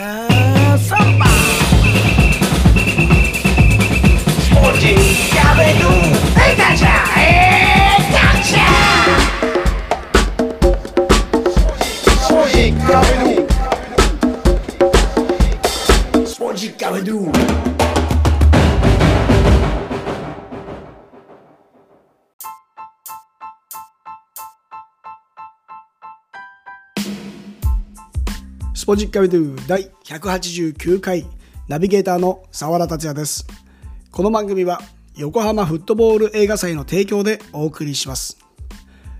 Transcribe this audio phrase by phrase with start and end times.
[0.00, 1.29] Have somebody.
[28.90, 31.24] ポジッカビドゥ第189回
[31.68, 33.46] ナビゲーターの沢田達也です。
[34.10, 34.80] この番組は
[35.16, 38.36] 横浜フットボール映画祭の提供でお送りします。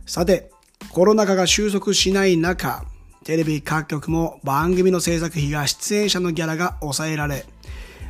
[0.06, 0.50] さて、
[0.90, 2.84] コロナ禍が収束しない中、
[3.22, 7.46] テレビ各局も番組の制作費が出演者のギャラが抑えられ、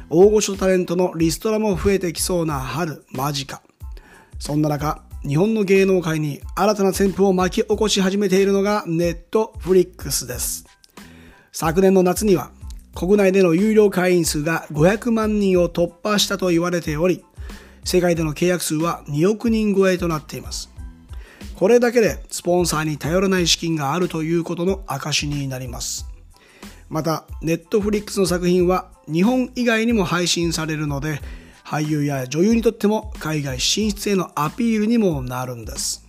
[0.09, 3.61] 大御所タレントのリストラも増えてきそうな春間近。
[4.39, 10.80] そんな中、日本の芸能界に新たな旋風を巻き起こし始めているのがネットフリックスです。
[11.53, 12.51] 昨年の夏には
[12.95, 17.25] 国内での有料会員数が500万人を突破したと言われており、
[17.85, 20.71] 世界での契約数は2億人超えとなっています。
[21.57, 26.07] これだけでスポンサーに頼らない資金があるということの証になります。
[26.89, 31.21] また、ネットフリックスの作品は日本以外にも配信されるので、
[31.65, 36.05] 俳優や女優にとっても海外進出へのアピールにもなるんです。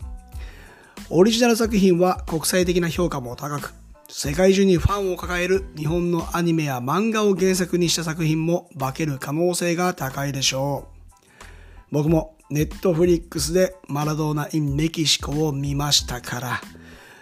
[1.09, 3.73] オリジナル作品は国際的な評価も高く、
[4.13, 11.15] 世界中にファンを抱える日本のアニメや漫画を原作にした作品も化ける可能性が高いでしょう。
[11.91, 16.61] 僕もネットフリックスでマラドーナ・イン・メキシコを見ましたから、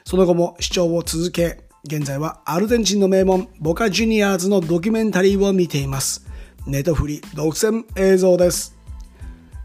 [0.04, 6.26] その後も視聴を続け、現在はアルゼンチンの名門ボカ・ジュニアーズのドキュメンタリーを見ています。
[6.66, 8.76] ネトフリ独占映像です。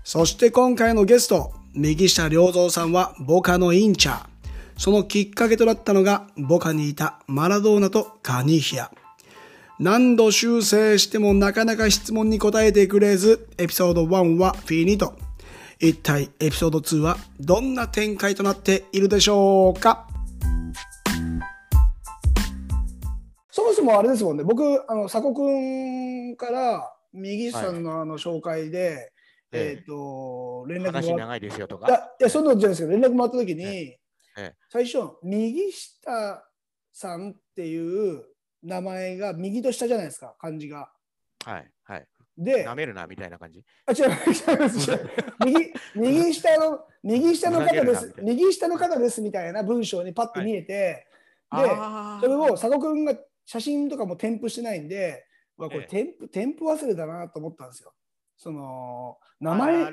[0.04, 4.33] そして今回のゲスト、右下良三さんはボカのインチャー。
[4.76, 8.90] そのきっかけとなったのが、ボカにいたマラドーナとカニヒア。
[9.78, 15.14] 何度修正してもなかなか質問に答えてくれず、エピソード1はフィニト。
[15.80, 20.06] 一体エピソード2はどんな展開となっているでしょうか？
[23.50, 29.12] そもそもあれですもんね、僕、あの、佐古くんから右下のあの紹介で、
[29.52, 31.86] えええっ、と、連絡もらっ話長いですよとか。
[31.86, 33.98] いや、いやそんなのじゃないですけど、連絡もらったときに、ええ
[34.68, 36.44] 最初、右下
[36.92, 38.24] さんっていう
[38.62, 40.90] 名前が右と下じゃないですか、漢字が。
[41.44, 41.70] はい。
[41.84, 42.06] はい。
[42.36, 43.64] で、舐めるなみたいな感じ？
[43.86, 44.90] あ、違う、違います。
[44.90, 45.10] 違う
[45.44, 51.06] 右、右下の、右下の方です右下の方ですみたいな文章にパッと見えて、で、
[51.50, 53.14] あーそれを佐野くんが
[53.44, 55.24] 写真とかも添付してないんで、
[55.56, 57.92] これええ添付、添付忘れだなと思ったんですよ。
[58.36, 59.90] その、名前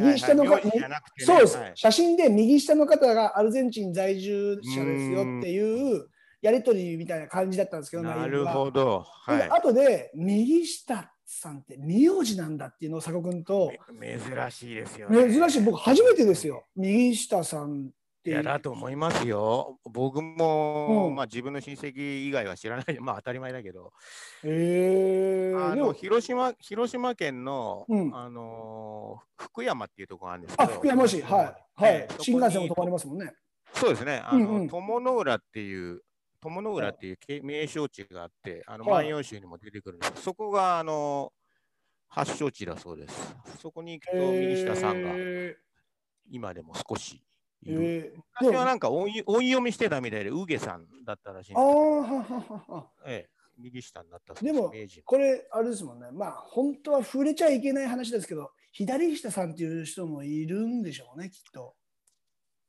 [0.00, 1.26] 右下の名字じゃなくてね。
[1.26, 1.72] そうです、はい。
[1.74, 6.08] 写真で右下の方がアルゼンチン在住者ですよっていう
[6.40, 9.04] やり取りみたいな感じだったんですけど、なるほど。
[9.24, 9.48] はい。
[9.50, 13.72] 後で右下さんって名字なんだっていうのを佐古君と。
[13.92, 15.32] め珍しいですよね。
[15.32, 15.60] 珍しい。
[15.62, 16.64] 僕初めてですよ。
[16.76, 17.90] 右下さん
[18.28, 19.78] っていやだと思いますよ。
[19.84, 21.14] 僕も、うん。
[21.14, 23.92] まあ自分の親戚以外は知らない、 まあ当たり前だけど、
[24.44, 25.54] へえ。
[25.54, 28.14] あの広島広島県の、うん。
[28.14, 31.22] あのー福山っていうところがあるんですけあど、福山市。
[31.22, 31.44] はい。
[31.82, 31.94] はい。
[31.94, 33.32] ええ新幹線も止まりますもんね。
[33.72, 34.68] そうですね、あの、うんうん。
[34.68, 36.02] 友の浦っていう、
[36.40, 39.04] 友の浦っていうけ名勝地があって、あの、はい。
[39.06, 40.22] 万葉集にも出てくるんです。
[40.22, 41.32] そこが、あの、
[42.08, 43.36] 発祥地だそうです。
[43.60, 45.56] そこに行くと、右下さんがへ
[46.30, 47.22] 今でも少しい
[47.66, 47.82] える。
[47.82, 52.24] へえ昔はなんか音い音読みしてたみたいで、ウゲさんだったらしいんああは
[52.68, 54.72] はええ、右下になったでも
[55.04, 56.08] これあれですもんね。
[56.12, 61.74] まあ本当は触れちゃいけない話ですけど左下さんっていう人もいるんでしょうねきっと。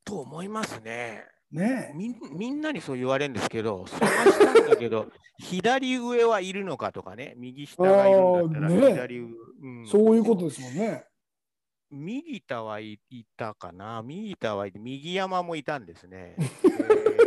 [0.03, 1.25] と思いますね。
[1.51, 1.97] ねえ。
[1.97, 5.07] みんみんなにそう言われるんですけど、探したんだけど、
[5.39, 9.27] 左上はいるのかとかね、右下がいるんだったら左上、
[9.61, 9.87] うん。
[9.87, 11.05] そういうことですもんね
[11.91, 14.01] 右田はいいたかな？
[14.03, 16.35] 右田はいて、右山もいたんですね。
[16.39, 17.19] えー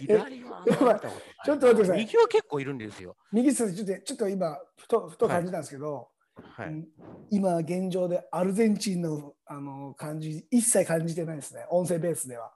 [0.00, 1.06] 左はちょっと待
[1.54, 1.98] ってください。
[2.00, 3.16] 右は結構いるんですよ。
[3.32, 6.68] 右下さんちょっとちょっと今ふとふと感じたんですけど、はい。
[6.68, 6.88] うん
[7.30, 11.64] 今現状でアルゼンチンのあの感じ一切感じてないですね。
[11.70, 12.52] 音声ベースでは。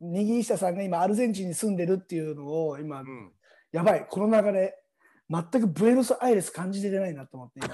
[0.00, 3.32] 右下さんが今アルゼンチンに住んでるっていうのを今、うん、
[3.72, 4.06] やばい。
[4.08, 4.78] この流れ
[5.28, 7.68] 全くブエノスアイレス感じてないなと思って今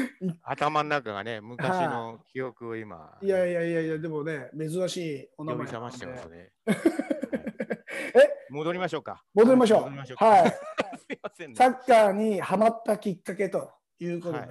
[0.42, 6.52] 頭の中がね、昔の記憶を今、いやいやいやいやでもね珍しいお名前覚ましてますね。
[6.66, 6.72] え？
[8.50, 9.22] 戻りましょうか。
[9.34, 10.24] 戻りましょう。
[10.24, 10.50] はい。
[10.98, 11.56] すいませんね。
[11.56, 14.50] サッカーにハマったきっかけということで、はい。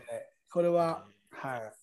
[0.52, 1.74] これははい。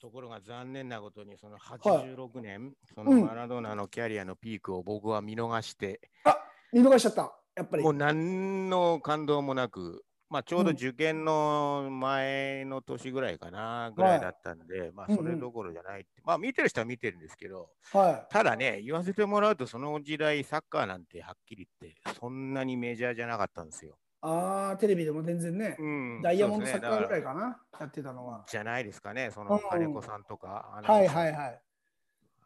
[0.00, 3.24] ところが残念なことに、その86年、そのうん。
[3.26, 6.38] マラドーナのキャリアのピークを僕は見逃して、あ
[6.72, 7.32] 見逃しちゃった。
[7.54, 7.82] やっぱり。
[7.82, 23.92] もう何の感動もなく、まあ、ちょうどうん受験の前の年ぐらいかな、ぐらいだったんで、まあ、うんうんそれどころじゃないって、まあ、見てる人は見てるんですけど、はただね、言わせてもらうと、その時代、サッカーなんてはっきり言って、そんなにメジャーじゃなかったんですよ。
[23.92, 23.94] い。
[24.22, 28.44] ああ、テレビでも全然ね、うんダイヤモンドサッカーぐらいだかな、やってたのはら。
[28.46, 31.62] じゃないですかね、そうんの金子さんとか、はいはいはい。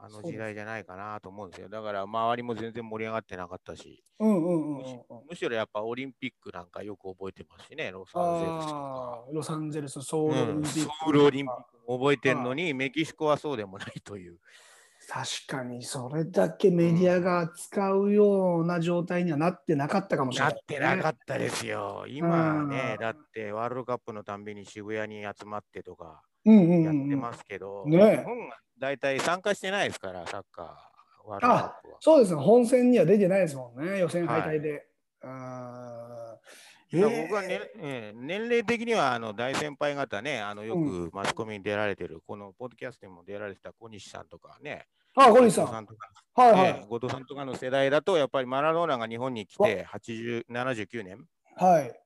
[0.05, 1.69] あの時代じゃないかなと思うんですよ。
[1.69, 5.03] だから、周りも全然盛り上がってなかったし、うんうんうんうんうん。
[5.31, 9.25] むしろやっぱオリンピックなんかよく覚えてますしね、ロサンゼルスとか。
[9.33, 10.81] ロサンゼルス、ソウルオリうん、ンピック。
[10.81, 14.39] ソウルオリンピックも覚えてるのに、メキシコはそうでもないという。
[15.07, 22.07] 確かにそれだけメディアが使うような状態にはなってなかったかもしれない、なってなかったですよ。
[22.09, 31.97] 今ねう、んだってワールドカップのたんびに渋谷に集まってとかうんうんやってうんうんますけど、ねえ日本が大体参加してないですから、サッカー、ワールドカップは。
[32.01, 34.87] そうですね、本戦には出てないですもんね、予選敗退で。
[35.23, 44.87] あーだから僕はね、ええ年齢的にはあの大先輩方ね、あのようくマスコミに出られてる、このポッドキャストにも出られてた小西さんとかね、
[45.17, 45.67] あ、小西さん。
[45.67, 46.63] 後藤とかはいはい。
[46.63, 51.27] ええ後藤さんとかの世代だと、やっぱりマラドーナが日本に来て80 79年、
[51.57, 52.04] はい。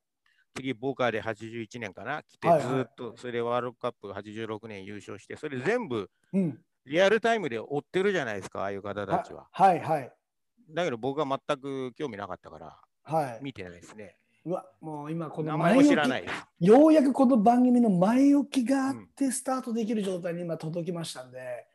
[0.58, 6.58] 次、ボーカーで81年かな、来て、ずーっと、それでワールドカップ86年優勝して、それ全部うん。
[6.84, 9.46] リアルタイムで追ってるじゃないですか、ああいう方たちは。
[9.52, 10.12] はいはい。
[10.70, 13.38] だけど僕は全く興味なかったから、はい。
[13.42, 14.16] 見てないですね。
[14.44, 16.32] うわ、もう今この名前も知らない置。
[16.60, 21.66] き、ようやくこの番組の前置きがあってスタートできる状態に今届きましたんで、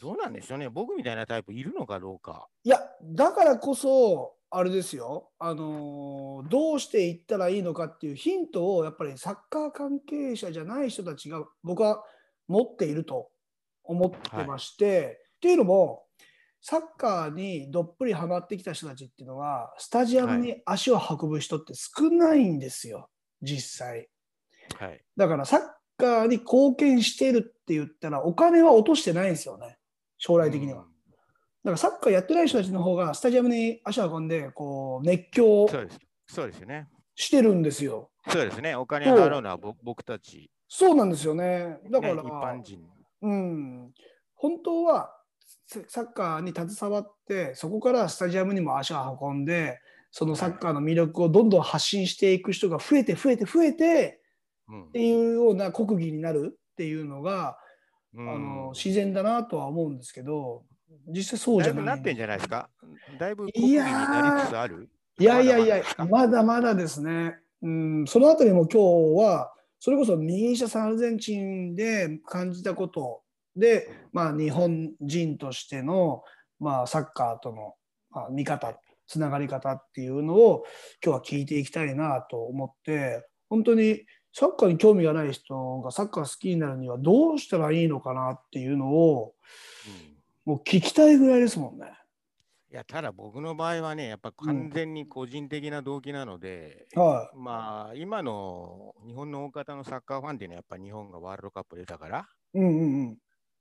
[0.00, 2.48] どうなんでしょうね、僕みたいなタイプいるのかどうか。
[2.64, 12.02] いや、だからこそ、あれですよ、あのーどうしていったらいいのかっていうヒントを、やっぱりサッカー関係者じゃない人たちが僕は
[12.46, 13.28] 持っていると
[13.82, 16.04] 思ってまして、っていうのも、
[16.60, 23.08] サッカーにどっぷりハマってきた人たちっていうのは、スタジアムに足を運ぶ人って少ないんですよ、
[23.42, 24.08] 実際。
[24.78, 25.04] はい。
[25.16, 25.60] だからサッ
[25.96, 29.78] カーに貢献してるって言ったら、お金は落としてないんですよね、
[30.18, 30.82] 将来的には。
[30.82, 30.95] うん
[31.66, 35.98] だからサッカーやってない人たちの方がスタジアムに足を運んでこう熱狂をそうです。
[36.28, 36.86] そうですよね。
[37.16, 38.08] してるんですよ。
[38.28, 38.76] そうですね。
[38.76, 41.78] お金払うのは僕僕たち、そうなんですよね。
[41.90, 42.80] だから、ね、一般人。
[43.22, 43.90] うん、
[44.36, 45.12] 本当は
[45.66, 49.80] ササッカーに携わってそこからスタジアムにも足を運んで
[50.12, 54.20] そのサッカーの魅力をどんどん発信していく人が増えて増えて増えて
[54.68, 57.58] うんっていうような国技になるっていうのが、
[58.14, 60.62] うんあの自然だなとは思うんですけど
[61.08, 62.68] 実際そうじゃないだいぶなってんじゃないですか？
[63.18, 64.88] だいぶい国技になりつつある？
[65.18, 67.36] いやいやいやまだまだですか、まだまだですね。
[67.62, 73.22] うん、そのあたりも今日は、それこそ右下サンアルゼンチンで感じたこと
[73.56, 76.22] で、まあ、日本人としての、
[76.60, 77.74] まあ、サッカーとの、
[78.10, 80.64] まあ、見方、つながり方っていうのを
[81.02, 84.02] 今日は聞いていきたいなと思って、本当に
[84.34, 89.32] サッカーに興味がない人がサッカー好きになるにはどうしたらいいのかなっていうのを、
[90.10, 90.15] うん
[90.46, 91.86] もう聞きたいぐらいですもんね。
[92.70, 102.58] いや、ただ僕の場合はね、やっぱ完全に個人的な動機なので、はまあ、今の日本の大方のサッカーファンっていうのは、やっぱ日本がワールドカップ出たから、い。
[102.58, 103.18] うんうんうん。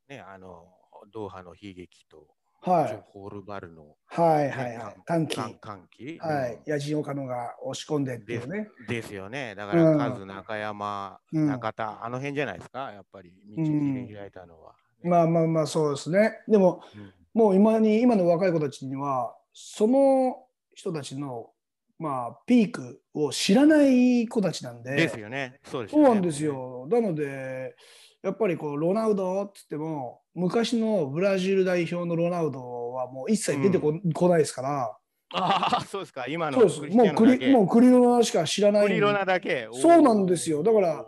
[0.08, 0.68] ね、あの、
[1.12, 2.28] ドーハの悲劇と、
[2.62, 4.96] はいホールバルのはいはいはい。
[5.06, 5.36] 短期。
[5.36, 8.70] 歓歓喜、はい、野人岡野が押し込んでっていうね。
[8.80, 9.54] うんですよね。
[9.54, 14.76] だから、うんカズ、中山、うん中田、あの辺じゃないですか、やっぱり道を切り開いたのは。
[15.06, 16.40] まあまあまあそうですね。
[16.48, 20.38] でもうんもう今に今の若い子たちにはその
[20.74, 21.50] 人たちの
[22.00, 24.96] まあピークを知らない子たちなんで。
[24.96, 25.60] ですよね。
[25.66, 26.06] そうですよね。
[26.06, 26.88] そうなんですよ。
[26.90, 27.76] なので
[28.24, 34.98] やっぱりこうロナウドって言っても昔のブラジル代表のロナウドはもう一切出てこ,、ないですから。
[35.34, 36.26] ああ、そうですか。
[36.28, 36.98] 今のそうです。
[36.98, 37.26] もうク。
[37.26, 38.84] リもうクリロナしか知らない。
[38.84, 39.68] クリロナだけ。
[39.74, 41.06] そうなんですよだから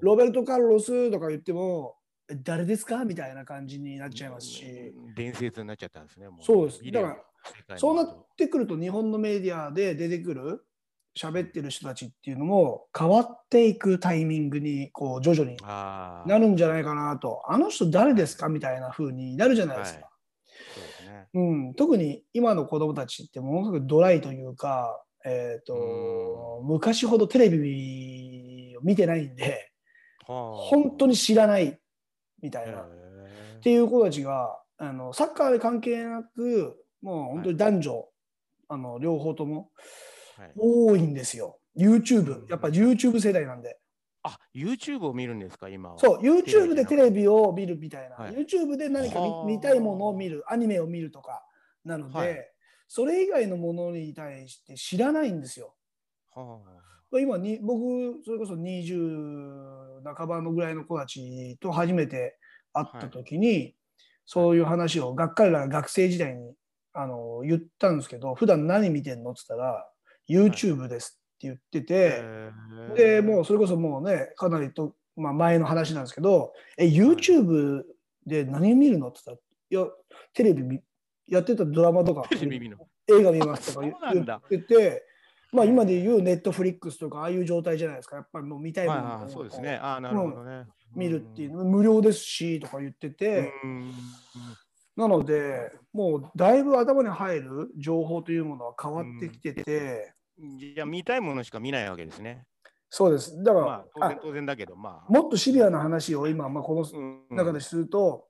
[0.00, 2.03] ロベルト・カルロスとか言っても、え
[2.42, 3.04] 誰ですか？
[3.04, 6.28] みたいな感じになっちゃいますし、うん伝説になっちゃったんですね。
[6.28, 6.82] もそうです。
[6.90, 7.22] だか
[7.68, 10.64] らそうなってくると、日本のメディアで出てくる、
[11.18, 18.48] 喋ってる人たちっていうのも、変わっていくタイミングに、こう、徐々にああ、なるんじゃないかなと、あの人誰ですか？
[18.48, 20.08] みたいな風になるじゃないですか。
[20.46, 21.26] そうですね。
[21.34, 29.70] うん、特に今の子供たちってものすごくドライというか、えーと昔ほどテレビを見てないんで、
[30.26, 31.78] 本当にに知らない
[32.44, 32.82] みたいな。
[32.82, 38.08] っていう子たちがあのサッカーで関係なくもう本当に男女、
[38.68, 39.70] あの両方とも
[40.36, 40.52] はい。
[40.56, 41.58] 多いんですよ。
[41.76, 43.78] YouTube やっぱ YouTube 世代なんで。
[44.22, 45.98] あ、YouTube を見るんですか、今は。
[45.98, 48.34] そう YouTube でテレビビを見るみたいな、はい。
[48.34, 51.42] YouTube で何か見たいものを見るアニメを見るとか
[51.84, 52.50] なので、はい。
[52.88, 55.74] それ以外のものに対して知らないんですよ。
[56.34, 62.36] は今に僕それこそ20半ばのぐらいの子たちと初めて
[62.72, 63.74] 会った時に、
[64.26, 66.54] そういう話をが彼らが学生時代に
[66.92, 69.88] あの言ったんですけど普段何見てんのって言ったら
[70.28, 72.22] YouTube ですって言ってて、
[72.96, 77.82] でもうそれこそもうねかなりと、まあ、前の話なんですけど「え YouTube
[78.26, 79.94] で何見るの?」って言ったら「いや
[80.32, 80.80] テレビ見
[81.26, 82.88] やってたドラマとかテレビ見るの？
[83.06, 85.13] 映画見ます」とか言ってて。
[85.54, 88.16] まあ今で言うネットフリックスとかああいう状態じゃないですか。
[88.16, 89.76] やっぱりもう見たいものそうですね。
[89.76, 90.66] ああ、なるほどね。
[90.94, 93.92] 見るっていう、無料ですしとか言ってて、うん。
[94.96, 102.44] なのでもうだいぶ頭に入る情報というものは変わってきてて、うんじゃあ見たいものしか見ないわけですね。
[102.90, 103.40] そうです。
[103.42, 105.12] だから、まあ、当然あ当然だけど、まあ。
[105.12, 108.26] もっとシビアな話を今、まあ、このうん中ですると、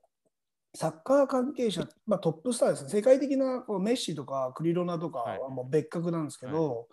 [0.75, 6.87] サッカー関係者、まあ、トップスターですね、世界的なこうメッシとかクリロナとかはもう別格なんですけど、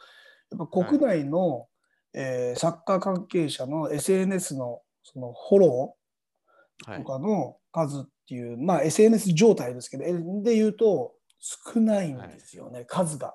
[0.50, 1.66] やっぱ国内の、
[2.14, 10.12] えーサッカー関係者の SNS のそのフォローはいとかの数っていう、まあ SNS 状態ですけど、え
[10.42, 13.34] で言うと少ないんですよね、数が。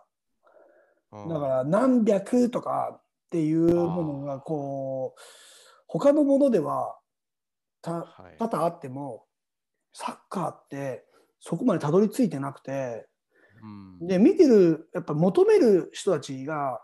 [1.12, 3.02] うんだから何百とかっ
[3.32, 5.22] ていうものがこう
[5.88, 6.98] 他のものでは
[7.82, 8.38] たはい。
[8.38, 9.27] 多々あっても
[9.94, 11.06] サッカーって
[11.40, 13.08] そこまでたどり着いてなくて
[14.00, 14.08] うん。
[14.08, 16.82] で見てるやっぱ求める人たちが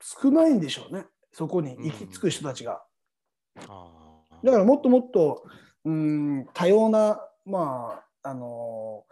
[0.00, 1.06] 少ないんでしょうね。
[1.32, 2.82] そこに行き着く人たちが。
[3.68, 4.46] あー。
[4.46, 5.44] だからもっともっと
[5.84, 9.04] うん多様なまああの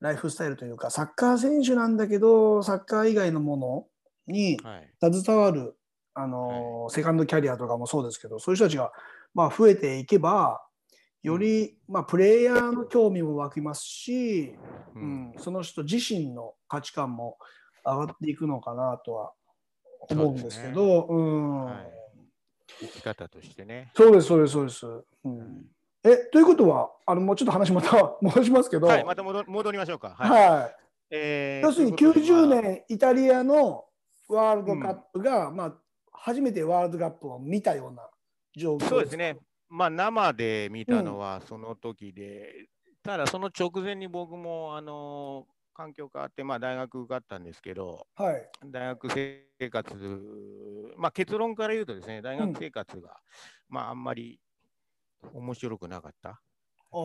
[0.00, 3.86] ライフスタイルというかサッカー選手なんだけどサッカー以外のもの
[4.26, 5.12] にはい。
[5.12, 5.74] 携わる
[6.20, 8.90] あの、セカンドキャリアとかもそうですけどそういう人たちが、
[9.34, 10.60] まあ、増えていけば
[11.22, 14.56] より、まあ、プレイヤーの興味も湧きますし、
[14.94, 17.38] ううんん、その人自身の価値観も
[17.84, 19.32] 上がっていくのかなとは
[20.10, 21.64] 思うんですけどうん。
[21.64, 22.08] はい。
[22.80, 23.90] 生き方としてね。
[23.96, 24.86] そうですそうですそうです。
[25.24, 25.66] うん。
[26.04, 30.10] えということはあのもうちょっと話また 戻しますけど、はい、また戻戻りましょうか。
[30.10, 30.50] はい。
[30.50, 30.76] はい。
[31.10, 32.62] えー要するにということで90まあ。
[32.62, 33.84] 年イタリアの
[34.28, 35.74] ワールドカップが、まあ、
[36.12, 38.08] 初めてワールドカップを見たような
[38.54, 39.36] 状況そうですね。
[39.68, 42.68] まあ、生で見たのはその時で、
[43.02, 48.48] ただその直前に僕も、あの、環境変わって、まあ、大学受かったんですけど、はい。
[48.64, 49.94] 大学生活、
[50.96, 53.20] まあ、結論から言うとですね、大学生活が、
[53.68, 54.40] まあ、あんまり
[55.32, 56.40] 面白くなかった、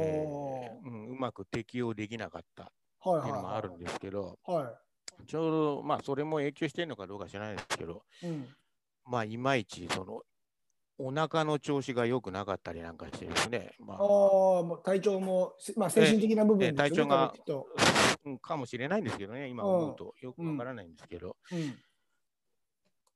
[0.02, 4.80] えーうん、うまく適応できなかったはいっていうのもあるんはですけど、いは
[5.28, 8.28] ちょうど、まあ、それも影響してるのかどうか知らないですけど、い。
[8.28, 8.48] うん。
[9.06, 10.22] まあ、いまいち、その、
[10.98, 17.34] お腹の調子が良くなかったりなんかしてですね、まあ体調も、せまあ、精神的な部分ね、え体調が
[18.42, 21.76] かもしれないんですけどね、今思うとよくわからないんですけど、うん。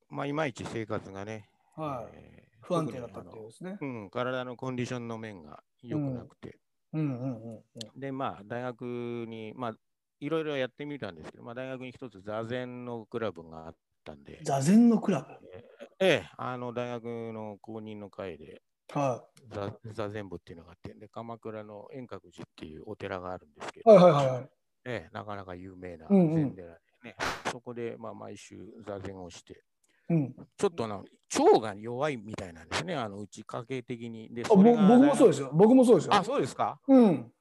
[0.10, 2.16] まあ、いまいち生活がね、はい。
[2.16, 3.78] えー不安定だったってですね。
[3.80, 6.58] うん、体のコンディションの面が良くなくて、
[6.94, 7.60] うんうんうんう
[7.98, 8.00] ん。
[8.00, 8.82] で、まあ、大学
[9.28, 9.74] に、まあ、
[10.20, 15.48] いろいろやってみたんですけど、まあ、大学に一つ座禅のクラブがあったんで、座禅のクラブ。
[15.54, 15.64] え
[16.00, 18.62] え、あの大学の公認の会で
[18.94, 23.84] は座座禅部っていうのがあって、で鎌倉の円覚寺っていうお寺があるんですけい。
[23.84, 24.50] ど、はいはいはいはい。
[24.86, 26.74] ええ、なかなか有名なうんうん禅寺で
[27.04, 27.16] ね、
[27.52, 29.64] そこで、まあ、毎週座禅をして、
[30.10, 30.36] うん。
[30.58, 31.04] ちょっとあの
[31.38, 34.34] 腸が弱いみたいなんですね、あのうち家系的に。
[34.34, 34.44] で。
[34.44, 35.52] 僕もそうですすよ。
[35.54, 36.14] 僕もそうですよ。
[36.14, 36.80] あ、そうですか？
[36.88, 37.32] うん。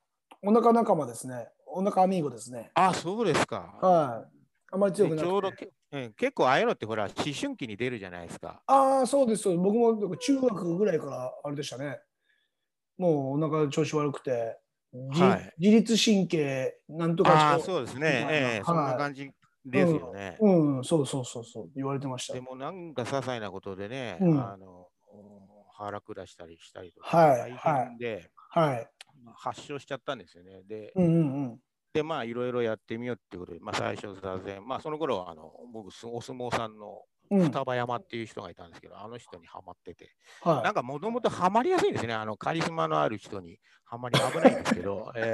[0.43, 1.49] お腹仲間ですね。
[1.67, 2.71] お腹アミーゴですね。
[2.75, 3.79] あ、そうですか。
[3.81, 4.37] はい。
[4.73, 5.53] あまり強くなでちょうど
[5.91, 5.97] くて。
[5.97, 8.63] け、え結構ああいうのってほら、思春期に出るじゃないですか。
[8.67, 9.43] ああ、そうです。
[9.43, 12.01] そうです僕も中学ぐらいからあれでしたね。
[12.99, 14.59] もうお腹調子悪くて、
[15.13, 18.27] じはい自律神経なんとかああ、うそうですね。
[18.31, 19.31] ええはいそんな感じ
[19.65, 20.39] ですよね。
[20.41, 22.41] うん、そうそうそうそう、言われてましたで。
[22.41, 24.89] もなんか些細なことでね、うんあの
[25.79, 28.91] 腹下したりしたりとはいか、大変で、はい。
[29.23, 30.63] まあ発症しちゃったんですよね。
[30.63, 31.61] で、うんうんうん。
[31.97, 45.33] でまあいろいろやってみようってことで、まあ、最初座禅、まあその頃はあの僕、すお相撲さんのうん、双葉山っていう人がいたんですけど、あの人にはまってて、はなんかもともとはまりやすいんですね、あのカリスマのある人にはまり危ないんですけど、 え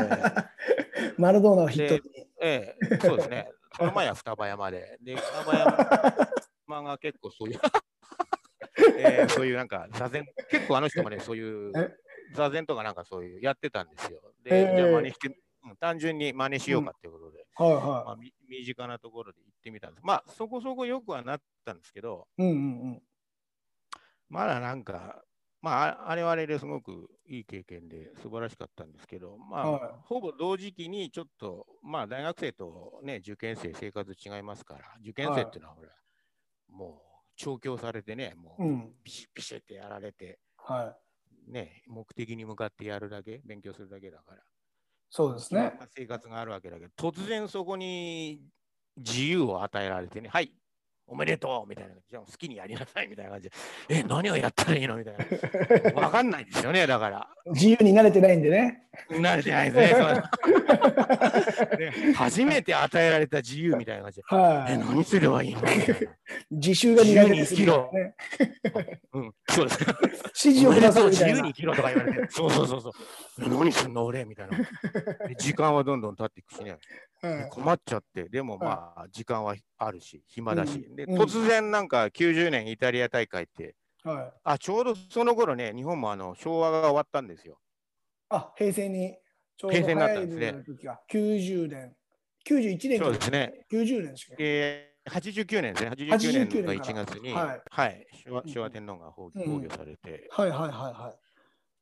[0.97, 1.21] えい。
[1.21, 2.27] マラドーナを筆頭に。
[2.41, 3.51] ええそうですね。
[3.77, 6.29] その前は双葉山で、で、双葉
[6.67, 7.61] 山が結構そういう、
[8.97, 11.95] ええそういうなんか座禅、結構あの人もね、そういうえ
[12.33, 14.21] 座禅とかなんかそういうやってたんですよ。
[14.47, 17.73] えで、えじゃあ真似して、うん単純に真似しようかっていうことで、はい
[18.07, 18.17] ま
[18.49, 20.05] 身近なところで行ってみたんです。
[20.05, 22.43] まあ、そこそこよくはなったんですけど、い。
[22.43, 22.59] うんうんう
[22.97, 23.03] ん。
[24.29, 25.23] まだなんか、
[25.61, 35.91] まあ、ああれはあれですごくいい経験で素晴らしかったんですけど、まあ、はいほぼ同時期にちょっと、まあ、大学生とね、受験生、生活違いますから、受験生っていうのは、ほら、
[36.69, 38.65] もう調教されてね、もう。
[38.65, 40.97] うんビシッビシッってやられて、は
[41.47, 41.53] い。
[41.53, 44.43] ね、目的に向かってやるだけ、勉強するだけだから、
[45.15, 45.79] そうですね。
[45.95, 48.41] 生活があるわけだけど、突然そこに
[48.97, 50.55] 自由を与えられてね、はい、
[51.07, 53.55] おめでとうみたいな、じゃあ好きにやりなさいみたいな感じで、
[53.91, 55.93] え、 何をやったらいいのみたいな。
[56.01, 57.29] わかんないですよね、だから。
[57.47, 58.85] 自由に慣れてないんでね。
[59.11, 60.01] 慣れてないですね。
[60.01, 64.79] そう ね初めて与えられた自由みたいな感じで、え、はい。
[64.79, 65.63] 何すればいいの。
[66.51, 68.15] 自習が苦手です自由にね。
[69.13, 69.81] うん、そうです。
[70.47, 71.49] 指示をくださいみたいな自由に。
[71.49, 73.49] 生きろとか言われて、そうそうそうそう。
[73.49, 74.59] 何すんの俺みたいな。
[74.59, 76.77] で時間はどんどん経っていくしね。
[77.23, 80.85] はい困っちゃって、でもまあ、時間はあるし、暇だし。
[80.97, 84.33] で、突然なんか90年イタリア大会って、はい。
[84.43, 87.59] あ、ちょうどその頃ね、日本もあの昭和が終わったんですよ。
[88.29, 89.17] あ、平成に
[89.57, 91.97] ちょうど平成になったんですね入る時が90年、
[92.45, 93.67] 91年そうですね。
[93.71, 94.37] 90年ですか。
[94.37, 95.91] で、89年ですね。
[95.91, 101.19] 89 89年の年から1月に、はいはい、昭和うん昭和天皇が崩御されて、はいはいはいはい。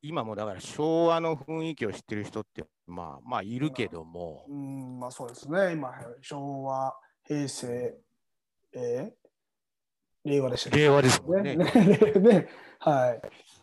[0.03, 5.73] 今もだから昭和の雰囲気を知ってる人って、まあまあいるけども、うん、まあそうですね。
[5.73, 6.95] 今、昭和、
[7.25, 7.97] 平成、
[8.73, 9.21] えー
[10.23, 10.79] 令和でしたっけ？
[10.81, 11.57] 令和ですもんね。
[11.57, 11.65] ね。
[11.65, 13.17] ねねはい。
[13.17, 13.21] っ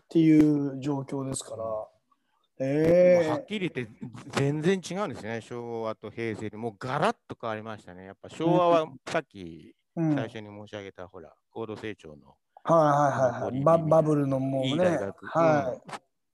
[0.09, 1.63] ていう状況ですから。
[2.59, 3.91] えもうはっきり言って
[4.31, 6.57] 全然違うんですね、昭和と平成で。
[6.57, 8.05] もうガラッと変わりましたね。
[8.05, 13.63] やっぱ昭和はさっきーうん、はい最初に申し上げた、ほら、高度成長のはいはいはい。
[13.63, 14.67] ババブルのもうね。
[14.69, 15.79] いい大学、は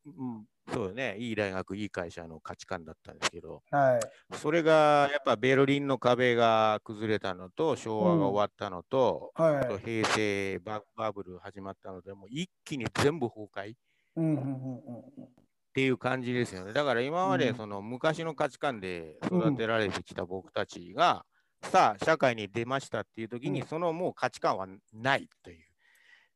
[0.05, 3.75] うんうんそうよね、いい大学、いい会社の価値観だったんですけど、い。
[3.75, 4.35] はい。
[4.37, 13.77] それがやっぱベルリンの壁が崩れたのと、昭和が終わったのと、はいあと平成ババブル始まったので、もう一気に全部崩壊っ
[14.15, 15.43] うんうんうんうん
[15.73, 16.73] ていう感じですよね。
[16.73, 21.25] だから今までうんその昔の価値観で育てられてきた僕たちが、
[21.63, 25.65] さあ社会に出ましたっていう時に、うんそのもう価値観はないという。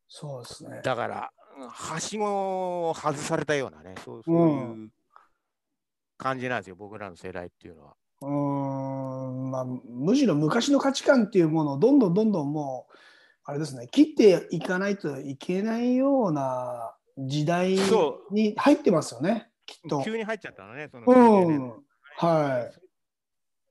[0.07, 0.81] そうですね。
[0.83, 1.31] だから、
[1.69, 4.89] はしごを外されたようなね、そうそういう
[6.17, 7.95] 感じなんですよ、僕らの世代っていうのは。
[8.21, 12.93] うーんまあ、むしろ昔の価値観っていうものをどんどんどんどんもう
[13.45, 20.01] あれですね切っていかないといけないような時代そに入ってますよねきっと。
[20.03, 21.83] 急に入っちゃったのね、そのう90年ん、
[22.17, 22.71] は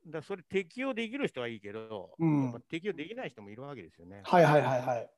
[0.07, 0.11] い。
[0.11, 4.21] だそれ適用できる人はいいけど、うん適用できない人もいるわけですよね。
[4.25, 5.11] はいはいはいはい。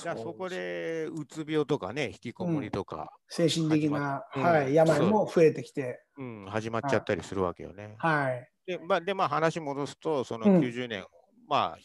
[0.00, 7.96] じゃあそこでうつ病とかね、引きこもりとか、精神的な、うんはい、病も増えてきて、うん始まっちゃったりするわけよね。
[7.98, 8.48] はい。
[8.66, 11.04] で、まあ、でまあ、話戻すと、そのうん90年、
[11.46, 11.78] まあ、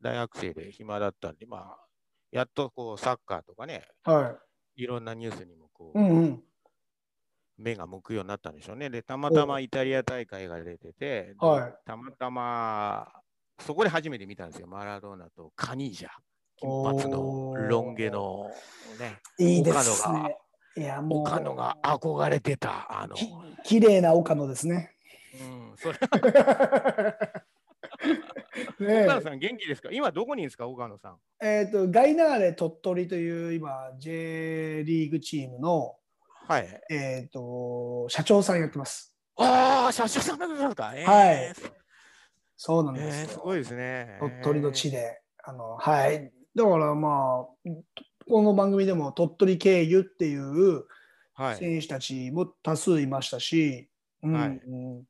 [0.00, 1.78] 大学生で暇だったんで、まあ、
[2.30, 4.36] やっとこうサッカーとかね、は
[4.76, 6.02] いろんなニュースにもこう、い。
[6.02, 6.44] うんうん。
[7.56, 8.88] 目が向くようになったんでしょうね。
[8.88, 13.08] で、たまたまイタリア大会が出てて、ではいたまたま
[13.58, 16.08] そこで初めて見たんですよ、マラドーナとカニージャ。
[16.60, 18.50] 金髪のロン毛の
[18.98, 20.36] ね、いいです岡野がね。
[20.76, 23.26] いや、もう、岡野が憧れてた、あの、き
[23.64, 24.92] 綺麗な岡野ですね。
[25.40, 25.44] う
[25.74, 25.98] ん、それ、
[28.80, 29.88] ね岡野さん元気ですか？
[29.92, 31.18] 今どこにいるんですか、岡野さん。
[31.44, 35.96] えっ、と、ガイナーレ鳥取という今、J リーグチームの、
[36.48, 36.82] はい。
[36.90, 39.14] えっ、と、社長さんやってます。
[39.36, 41.54] ああ、社長さんなんですか、えー、はい
[42.60, 43.26] そうなんえですよ。
[43.28, 44.18] ーすごいですね。
[44.20, 45.20] 鳥取の地で。
[45.44, 46.32] あの、はい。
[46.54, 47.70] だからまあ、
[48.28, 50.84] この番組でも鳥取経由っていう
[51.38, 51.56] はい。
[51.56, 53.88] 選手たちも多数いましたし、
[54.22, 55.06] うんはいうん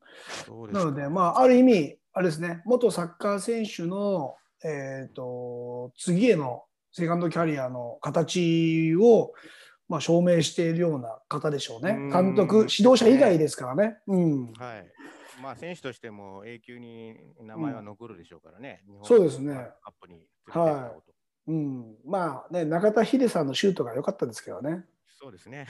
[0.71, 9.33] なので、まあ、ある意味、あれですね、元サッカー選手の、えー、と次へのセカンドキャリアの形を、
[9.87, 12.09] まあ、証明しているような方でしょうねうん。
[12.09, 13.97] 監督、指導者以外ですからね。
[14.05, 14.87] うん、はい。
[15.41, 18.83] まあ、選手としても永久に名前は残るでしょうからね。
[18.85, 20.13] 日本そうですねカップに
[20.53, 21.11] 連れてったこと
[21.49, 24.85] うん、まあね、中田秀さんのシュートが良かったですけどね。
[25.19, 25.65] そうですね。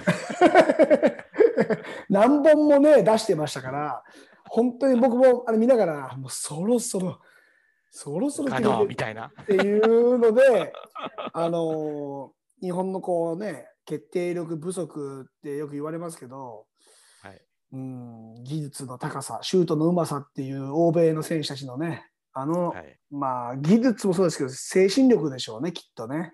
[2.09, 4.03] 何本もね、出してましたから、
[4.49, 7.21] 本当に僕もあれ見ながら、もうそろそろ、
[7.91, 9.31] そろそろあ決めみたいな。
[9.41, 10.73] っていうので、
[11.31, 16.65] あの日本のこうね、決定力不足ってよく言われますけど、
[17.21, 17.41] はい。
[17.71, 22.05] うん、技術の高さ、シュートのうまさっていう欧米の選手たちのね、
[22.39, 22.97] あの、はい。
[23.11, 26.33] まあ、技術もそうですけど、精神力でしょうね、きっとね。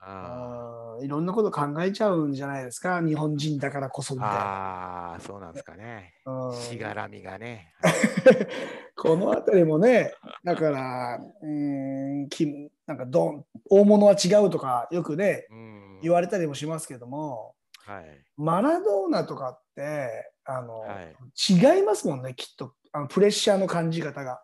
[0.00, 5.12] あうんいろんなこと考えちゃうんじゃないですか、日本人だからこそみーたいな。
[5.14, 6.14] あー、そうなんですかね。
[6.24, 7.72] うんしがらみがね。
[8.96, 10.12] この辺りもね、
[10.44, 16.00] だから、うん、きなんかどん大物は違うとか、よくね、うん。
[16.02, 18.24] 言われたりもしますけども、はい。
[18.36, 21.16] マラドーナとかってあの、はい
[21.50, 24.42] 違いますもんねきっとあのプレッシャーの感じ方が。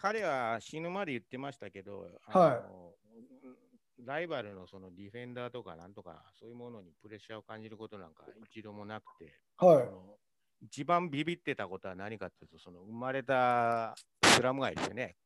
[0.00, 2.92] 彼は死ぬまで言ってましたけど、はいの
[4.06, 9.88] ライバルのそのディフェンダーとかなんとか、そういうものにプレッシャーを感じることなんか一度もなくて、はい
[10.62, 15.16] 一番ビビってたことは何かっていうと、その生まれたスラム街ですよね。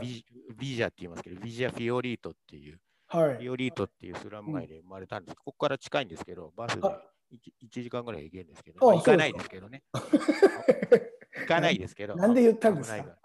[0.00, 0.24] ビ
[0.58, 5.36] ビジャって言いますけど、ビジャ・フィオリートっていう、はいフィオリートっていうスラム街で生まれたんです。
[5.36, 9.82] ここから近いんですけど、バスであ 1, 時間ぐらい行けるんですけど、あまあ行かないですけどね。
[9.92, 12.16] 行かないですけど。
[12.16, 13.18] なんで言ったんですか？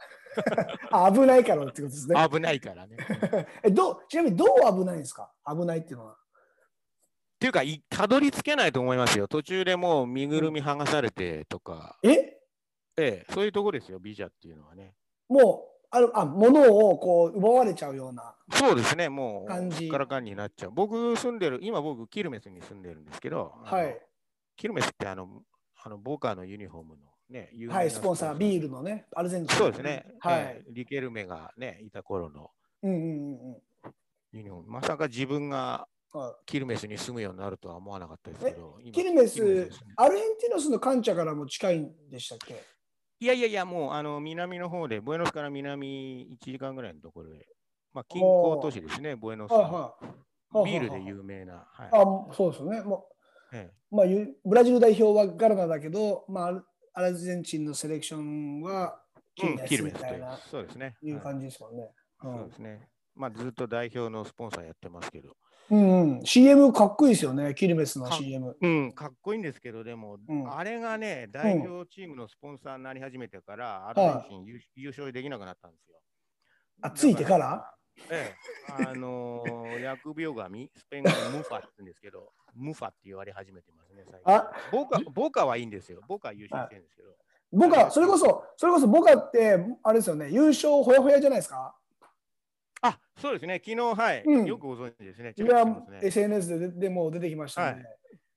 [1.13, 2.15] 危ないからってことですね。
[2.15, 2.97] ら危ないからね。
[3.63, 4.47] えどうちなみにどう
[4.79, 5.31] 危ないんですか？
[5.47, 6.13] 危ないっていうのは。
[6.13, 6.17] っ
[7.39, 9.27] ていうか、いたどり着けないと思いますよ。
[9.27, 12.09] 途中でもう身ぐるみ剥がされてとか、え？
[12.09, 12.37] え
[12.97, 14.95] え、そういうとこですよ、ビジャっていうのはね。
[15.27, 18.35] もうあるあ物をこう奪われちゃうような。
[18.53, 20.71] そうですね、もう、感じからかんになっちゃう。
[20.71, 24.01] 僕住んでる、今僕、キルメスに住んでるんですけど、はい。
[24.55, 25.43] キルメスってあの、
[25.83, 28.67] あのボーカーのユニフォームのね、はい、スポンサー、ビール。
[28.67, 29.57] ルのね、アルゼンチン。
[29.57, 30.41] そうですね、はい。
[30.41, 32.51] ええリケルメがね、いた頃の
[32.83, 33.61] うんうんうんうん。
[34.31, 34.71] ユニフォーム。
[34.71, 42.63] まさか自分がはキルメスに住むようになるとは思わなかったですけど、キルメス、ねアルゼンティノスのカンチャからも近いんでしたっけ
[43.19, 47.47] いやいやいや、もうあの南の方で、ブエノスから南1時間ぐらいのところで、
[47.93, 49.95] まあ、近郊都市ですね、ブエノスは
[50.53, 50.65] い。
[50.65, 51.65] ビールで有名な。
[51.71, 52.81] はいあ、そうですよね。
[52.81, 53.07] も
[53.53, 56.63] えうまあ、ゆブラジル代表はガラナだけど、まあ
[56.97, 59.01] アル、ゼンチンのセレクションは
[59.35, 59.83] キルメス。
[59.83, 60.85] みたいそうですね。
[60.85, 61.91] はいいう感じですもんね。
[62.21, 62.87] そうですね。
[63.15, 65.35] まあ、ずっと代表のスポンサーやってますけど。
[65.71, 66.25] うん、うん。
[66.25, 68.55] CM かっこいいですよね、キルメスのか CM。
[68.61, 75.99] うん、かっこいいんですけど、でも、うんあれがね、代表チームのスポンサーになり始めてから、アルゼンチン優優勝できなくなったんですよ。
[76.81, 77.75] あついてから？
[78.09, 78.35] え
[78.69, 84.33] え、あのー、 疫病神、スペイン語でムファって言うんですけど、ムファって言われ始めてますね、最近。
[84.33, 86.01] あボカボカはいいんですよ。
[86.07, 87.09] ボカは優勝してるんですけど。
[87.51, 91.75] ボカ、それこそ、それこそボカって、あれですよね、優勝ほやほやじゃないですか？
[92.81, 93.61] あ、そうですね。
[93.63, 94.23] 昨日、はい。
[94.25, 95.33] うんよくご存知ですね。
[95.35, 97.85] すね SNS でででも出てきましたね。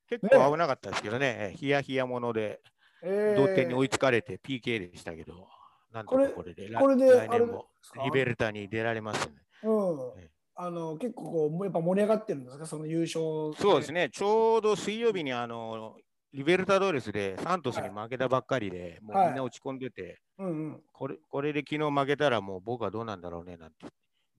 [0.09, 1.37] 結構危なかったですけどね。
[1.39, 2.61] ええヒヤヒヤもので、
[3.03, 5.49] えー同点に追いつかれて PK でしたけど、
[5.93, 7.67] なんとこれかこれで、これで来年も
[8.05, 9.35] リベルタに出られますね。
[9.65, 13.15] うんええあの結構こうやっぱ盛り上がってるんですか、その優勝。
[13.57, 14.11] そうですね。
[14.11, 15.97] ちょうど水曜日にあの、
[16.33, 20.83] リベルタドーレスでサントスに負けたばっかりで、もうみんな落ち込んでて、うんうん。
[20.93, 23.87] これこれで昨日負けたらもう僕はどうなんだろうねなんて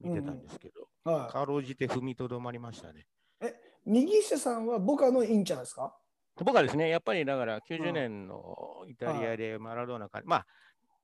[0.02, 3.06] 見てたんですけど、はかろうじて踏みとどまりましたね。
[3.42, 3.46] い。
[3.86, 5.96] 右下さんはボカのインチャですか？
[6.36, 10.46] 僕はですね、やっぱりだからうん90年のイタリアでマラドーナか、まあ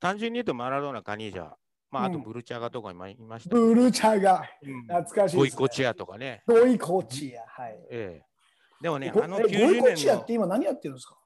[0.02, 1.54] 単純に言うとマラドーナ、カニージャ、
[1.96, 5.56] まああとうんブルチャガとかいまいましたブルチャがうん懐かしいゴです、ね。
[5.56, 6.44] イコチアとかね。
[6.46, 7.42] ゴイコチア。
[7.62, 7.78] はい。
[7.90, 8.26] ええ
[8.82, 11.18] でもね、ごあのえゴイコ90年のチアって今何やってるんですか？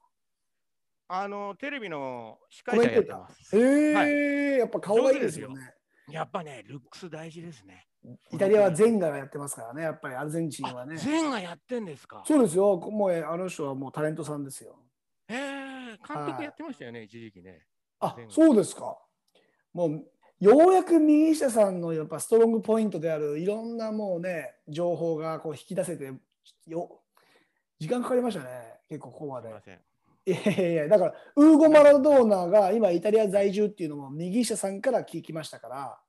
[1.08, 3.56] あのテレビの司会者やってます。
[3.58, 5.74] ええはいやっぱ顔がいいですよね。
[6.08, 7.86] やっぱね、ルックス大事ですね。
[8.32, 10.96] イタリアはゼンガがやってますからね、やっぱりアルゼンチンはあね。
[10.96, 12.22] 全がやってんですか？
[12.24, 14.78] そうですよ、もうえあの人はもうタレントさんですよ。
[15.28, 17.66] ええ監督やってましたよね、一時期ね。
[17.98, 18.96] あゼンガそうですか。
[19.72, 20.04] もう
[20.40, 26.10] ようやく右下さんのやっぱストロングポイントであるいろんなもうね、情報がこう引き出せて
[26.66, 27.02] よ、
[27.78, 28.48] 時間かかりましたね、
[28.88, 29.78] 結構ここますで
[30.26, 36.00] いやいやいや、だから、ウーゴ・マラドーナが今イタリア在住っていうのも右下さんから聞きましたから、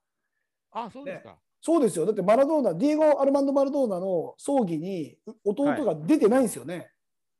[0.72, 1.36] あ、そうですか。
[1.60, 2.06] そうですよ。
[2.06, 6.90] だってマラドーナ、ディエゴ・アルマンド・マラドーナの葬儀に弟が出てないんですよね。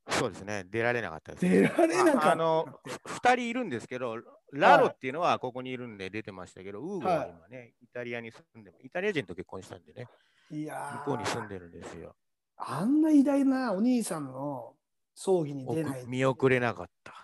[0.09, 1.48] そうですね、出られなかったです。
[1.48, 2.66] 出られなかったああの、
[3.07, 4.16] 2人いるんですけど、
[4.53, 10.09] ラロっていうのはここにいるんで出てましたけど、ウーゴは今ね、イタリアに住んで、イタリア人と結婚したんでね、
[10.51, 12.15] いや向こうに住んーでるんですよ。
[12.57, 14.75] あんな偉大なお兄さんの
[15.15, 17.15] 葬儀に出ない見送れなかった。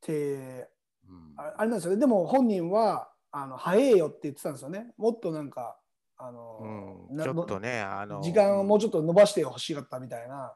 [0.00, 0.68] て、
[1.08, 2.00] うんああれなんですよね。
[2.00, 4.92] でも本人は、あの早えよって言ってたんですよね。
[4.96, 5.78] もっとなんか、
[6.16, 10.54] あの、うん、なちょっとね、あの、時間をもうちちょっと伸ばしてほしかったみたいな。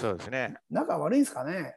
[0.00, 0.54] そうですね。
[0.70, 1.76] 仲悪いんですかね。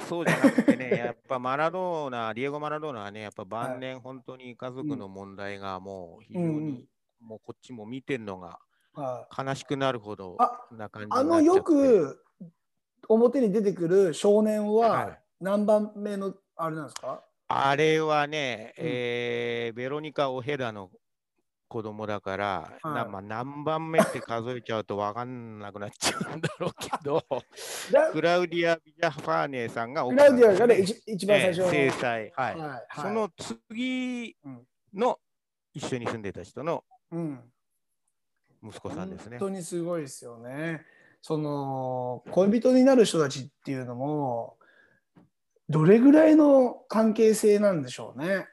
[0.00, 6.88] そうじゃなくてね、やっぱマラドーナ、ディエゴ・マラドーナはね、やっぱ晩年、本当に家族の問題がもう非常に、うんうん。
[7.20, 8.58] もうこっちも見てるのが
[8.92, 9.42] はい。
[9.46, 12.22] 悲しくなるほどあな感じあのよく
[13.08, 15.20] 表に出てくる少年ははい。
[15.40, 18.84] 何番目のあれなんですか、あれはね、うん。
[18.86, 20.90] えーベロニカ・オヘダの
[21.74, 27.20] 子供だから、はいなまあ、何番目って数えちゃうと分かんなくなっちゃうんだろうけど、
[27.90, 34.36] だクラウディア・ビジャファーネさんがクラウディアがね奥一一番最初の、制裁、はいはいはいその次
[34.94, 35.18] の
[35.72, 37.40] 一緒に住んでた人の、うん
[38.62, 39.38] 息子さんですね。
[39.40, 40.86] 本当にすごいですよね。
[41.22, 44.58] その恋人になる人たちっていうのも
[45.68, 48.46] どれぐらいの関係性なんでしょうね。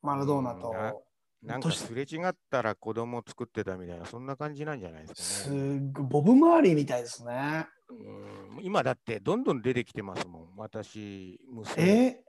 [0.00, 1.07] マラドーナと。
[1.42, 5.76] なんかすれ違ったら子供を作ってたみたいな、そんな感じなんじゃないですすかね。
[5.76, 7.66] っごいボブ周りみたいですね。
[7.90, 12.24] うん今だってどんどん出てきてますもん、私、娘え？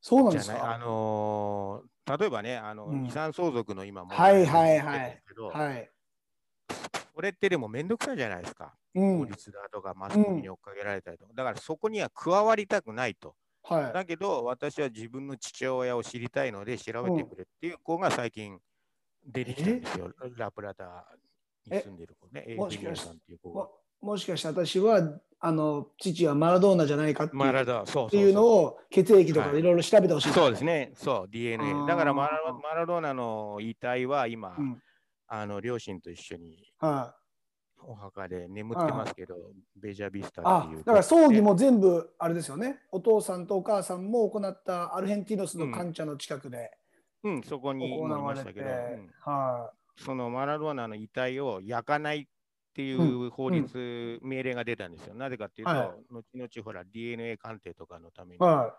[0.00, 0.62] そうなんですじゃない。
[0.62, 5.90] あかのー例えばね、あのうん遺産相続の今問はい題はいはいはい。
[7.14, 8.74] これってでもめんどくさいじゃないですか。
[8.94, 9.18] うん。
[9.18, 11.32] 法律だとかマスコミに追っかけられたりとか。
[11.34, 13.34] だからそこには加わりたくないと。
[13.64, 18.58] はだけど私は自分の父親を知りたいので調べてくれっていう子が最近
[19.26, 20.12] 出てきたんですよ。
[20.36, 21.06] ラプラタ
[21.66, 22.44] に住んでる子ね。
[22.46, 23.70] エイもしかしフィリアさんっていう子も。
[24.02, 27.36] もしかして私はあの父はマラドーナじゃないかって
[28.18, 28.46] いうの。
[28.46, 30.32] を血液とかはいいろいろ調べてほしい。
[30.32, 31.86] そうですね、そう、DNA。
[31.86, 34.82] だからマラマラドーナの遺体は今、うん。
[35.26, 37.23] あの両親と一緒にはい。
[37.86, 39.36] お墓で眠ってますけど、
[39.76, 40.78] ベジャビスタあっていう。
[40.78, 42.80] だから葬儀も全部あれですよね。
[42.90, 46.70] お父さんとお母さんも行ったアルヘンティノスの患者の近くで
[47.24, 52.26] うん、そこに行もいましたけど、うんはそのマラドーナの遺体を焼かないっ
[52.74, 55.14] ていう法律、命令が出たんですよ。
[55.14, 58.38] なぜかっていうと、はい後々ほら DNA 鑑定とかのためにい。
[58.40, 58.76] は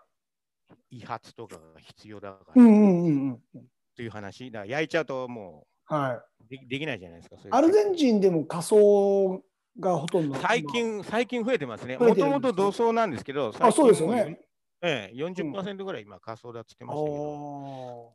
[0.90, 2.60] 遺髪とかが必要だかい。
[2.60, 3.66] うらんうんうんうん。
[3.96, 6.44] という話、だ焼いちゃうともはい。
[6.44, 7.36] うでできないじゃないですか。
[7.50, 9.42] アルゼンチンでも仮装
[9.78, 10.34] がほとんど。
[10.36, 11.98] 最近、最近増えてますね。
[11.98, 14.40] もともと同窓なんですけど、あそうですよね。
[14.82, 18.14] ええ、40%ぐらい今、仮想だっつってましたけど、お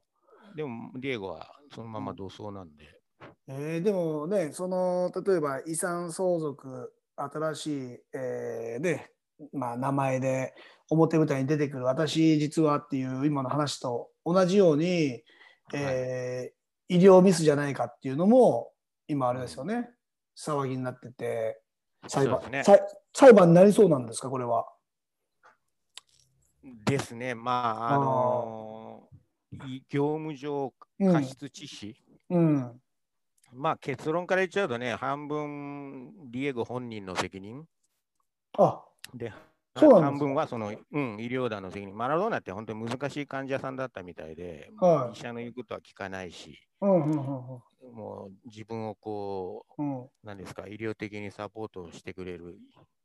[0.56, 2.86] でも、ディエゴはそのまま同窓なんで。
[3.48, 9.12] えーでもね、その例えば遺産相続、新しい、えーね
[9.54, 10.54] まあ、名前で
[10.90, 15.24] 表舞台に出てくる私実はっていう今の話と同じように、
[15.74, 16.61] えー
[16.92, 18.74] 医療ミスじゃないかっていうのも
[19.08, 19.90] 今あれですよね、
[20.38, 21.62] 騒ぎになってて
[22.10, 22.66] 裁判,、ね。
[22.66, 22.82] 裁
[23.14, 24.66] 裁判になりそうなんですかこれは？
[26.86, 27.52] ですね、ま
[27.92, 29.08] あ、あの
[29.68, 31.14] い業務上うん。
[31.14, 31.96] 過失致死、
[32.30, 32.82] うん。
[33.54, 37.66] まあ結論から言っちゃうとね、半分ディエゴ本人の責任
[38.58, 38.84] あ。
[39.14, 39.32] で、
[39.78, 41.96] そう半分はその、うん、医療団の責任。
[41.96, 45.18] マラドーナって本当に難しい患者さんだったみたいで、はい。
[45.18, 47.62] 医者の言うことは聞かないし、うんうんうん
[47.94, 50.38] もう自分をこう、うん。
[50.38, 52.58] ですか、医療的にサポートしてくれる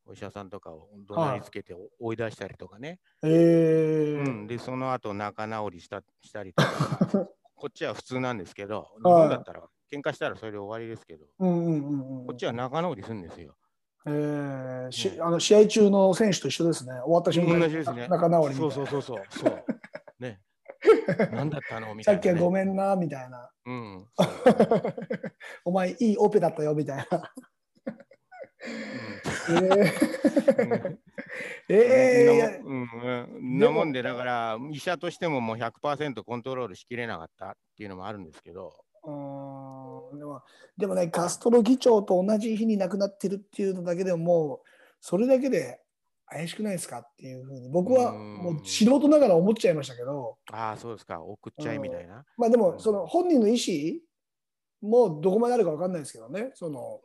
[0.04, 3.00] お医者さんとかを怒鳴りつけて追い出したりとかね。
[3.22, 4.18] えー。
[4.18, 6.68] うん、で、その後仲直りしたしたりとか、
[7.56, 9.20] こっちは普通なんですけど、日はい。
[9.22, 12.26] 本だったら喧嘩したらそれで終わりですけど、うんうんうんうん。
[12.26, 13.56] こっちは仲直りするんですよ。
[14.08, 16.92] えーしうんあの試合中の選手と一緒ですね。
[16.92, 17.58] 終わった瞬間
[17.94, 18.08] ね。
[18.08, 18.74] 仲直りそいうな。
[18.74, 19.22] そうそうそう。
[19.30, 19.64] そう。
[20.20, 20.40] ね。
[21.32, 21.94] 何だったの？
[21.94, 22.40] みたいな、さっきはね。
[22.40, 23.50] ごめんなみたいな。
[23.64, 24.06] うん。
[25.64, 27.32] お前いいオペだったよみたいな。
[29.48, 29.56] うん。
[29.58, 30.98] えー。
[31.68, 33.58] えーうん。
[33.58, 33.92] なもん。
[33.92, 38.24] で、だから、医者としてももう100%コントロールしきれなかったっていうのもあるん。
[38.24, 38.72] ですけど、
[39.06, 40.18] うーん。
[40.18, 40.42] でも
[40.76, 44.68] でもね、カストロ議長と同じ日に亡くなってるっていうのだけでももう、
[45.00, 45.80] それだけで
[46.26, 52.24] 怪しくないですかっていうふうに、僕はうんもう素人ながら思っちゃいましたけど、ああ、そうですか、送っちゃいみたいな。
[52.36, 52.80] まあでも、うん。
[52.80, 53.56] その本人の意
[54.82, 57.00] 思もどこまであるか分かんないですけどね、その、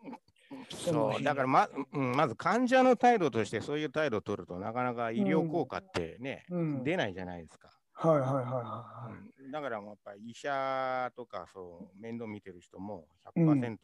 [0.69, 6.83] そう、だからま、うん、まず患者の態度としてそういう態度を取るとなかなか医療効果ってね、うん。
[6.83, 7.69] 出ないじゃないですか。
[8.07, 9.09] はいはいはいは
[9.39, 13.77] うんだからもうやっぱり医者とかそう面倒見てる人も100%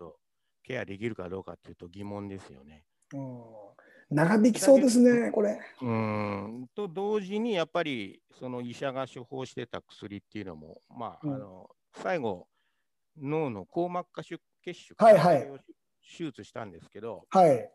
[0.63, 2.83] ケアできるかどうかっていうと疑問ですよね。
[3.13, 3.17] い。
[3.17, 3.43] うん、
[4.09, 5.59] 長引きそうですね、これ。
[5.81, 12.47] うんと同時にやっぱりその医者が処方してた薬っていうのも、まあうんあの最後
[13.19, 17.69] 脳の硬膜下出血腫はいはいを手術したんですけど、はい。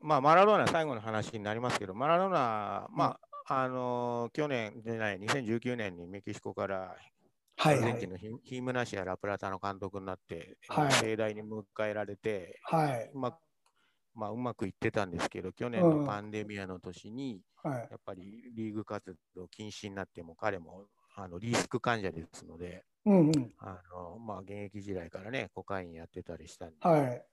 [0.00, 6.96] まあ、マラドーナ最後の話になりますけど、マラドーナ、まあ、あの去年じゃない、2019年にメキシコから
[7.56, 8.10] はいはいアルゼンチン。
[8.10, 13.10] のヒヒムナシア・ラプラタの監督になって、はい盛大に迎えられて、はい。
[13.14, 13.38] うま
[14.14, 17.88] まあ、うまくいってたんですけど、去年うんのパンデミアの年に、はい。
[17.90, 23.54] やっぱりリーグ活動禁止になっても、彼もあのリスク患者ですので、うんうん。
[23.58, 27.26] あのまあ、現役時代からね、コカインやってたりしたんで、はい。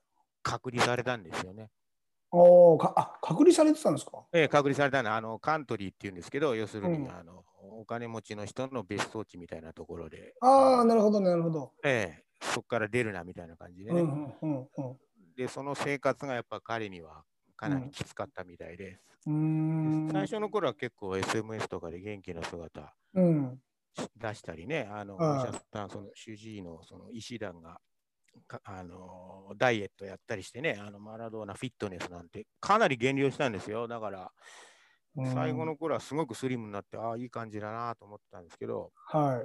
[0.43, 1.69] 隔離されたんですよね。
[2.31, 4.25] おお、かあ隔離されてたんですか？
[4.31, 11.73] ええ、隔離されたのはあのカントリーっていうんですけど、要するに、うんあのお金持ちの人の別荘地みたいなところで、ああ、なるほど、なるほど。
[11.83, 14.99] ええ、そこから出るなみたいな感じでね、うんうんうん
[15.35, 17.23] で、その生活がやっぱ彼には
[17.55, 19.01] かなりきつかったみたいです。
[19.25, 19.33] うん。
[19.83, 20.11] うーん。
[20.11, 23.61] 最初の頃は結構 SMS とかで元気な姿うん。
[23.97, 27.81] し出したりね、あの、はいお医者さん、その主治医のその医師団がか
[28.63, 33.87] あのダイエットやったりしてね、あのマラドーナフィットネスなんてかなり減量したんですよ。
[33.87, 34.31] だから、
[35.15, 39.43] うん最後の頃はすごくスリムになって、ああ、いい感じだなと思ったんですけど、は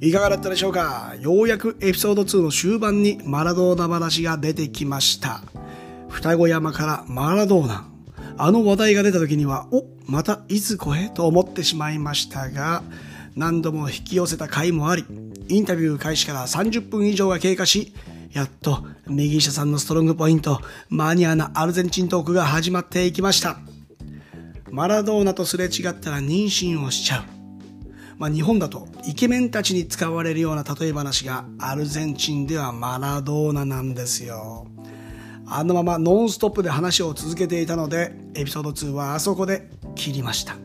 [0.00, 0.08] い。
[0.08, 1.14] いかがだったでしょうか？
[1.18, 5.42] ようやくエピソード2の終盤にマラドーナ話が出てきました。
[6.08, 7.88] 双子山からマラドーナ。
[8.36, 12.82] あの話題が出た時には、お、またいつ声と思ってしまいましたが、
[13.34, 15.04] 何度も引き寄せた回もあり、
[15.48, 17.94] インタビュー開始から30分以上が経過し、
[18.32, 23.58] やっと右下さんのストロングポイント、マニアなアルゼンチントークが始まっていきました。
[24.70, 27.42] マラドーナとすれ違ったら妊娠をしちゃう。
[28.18, 34.66] まあ、日本だとイケメンたちに使われるような例え話がアルゼンチンではマラドーナなんですよ。
[35.46, 40.56] あのままノンストップで話を続けていたのでエピソード2はあそこで切りました。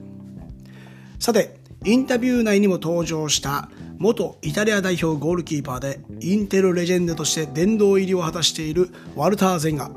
[1.19, 9.89] さて、インタビュー内にも登場した元イタリア代表ゴールキーパーでインテルレジェンドとして殿堂入りを果たしているワルター・ゼンガ。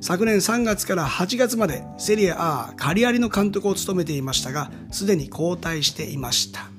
[0.00, 6.71] 昨年3月から8月までセリエ A カリアリの監督を務めていましたが、すでに交代していました。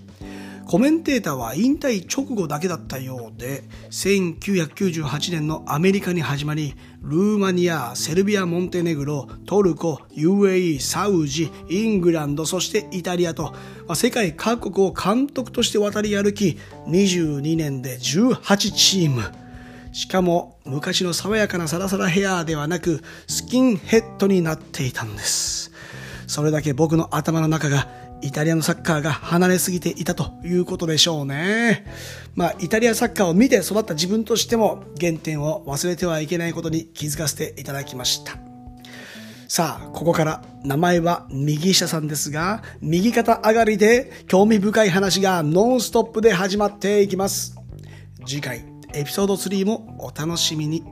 [0.65, 13.54] コメンテーターは引退直後だけだったようで、1998年のアメリカに始まり、ルーマニア、セルビア、モンテネグロ、トルコ、UAE、サウジ、イングランド、そしてイタリアと、
[13.93, 19.23] 世界各国を監督として渡り歩き、22年で18チーム。
[19.91, 25.71] しかも昔の爽やかなサラサラヘアではなくスキンヘッドになっていたんです。
[26.26, 27.88] それだけ僕の頭の中が
[28.23, 31.86] イタリアのサッカーが離れすぎていたということでしょうね。
[32.36, 38.33] まあ、イタリアサッカーを見て育った自分としても原点を忘れてはいけないことに気づかせていただきました。
[39.47, 47.55] さあ、ここから名前は右下さんですが、右肩上がりで興味深い話がノンストップで始まっていきます。
[48.25, 50.83] 次回、エピソード3もお楽しみに。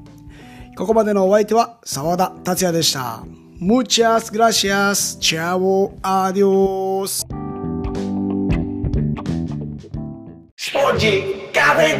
[0.77, 3.40] ここまでのお相手は沢田達也でした。
[3.63, 7.23] Muchas gracias, chavo, adiós.
[10.73, 11.95] Oye, cabe.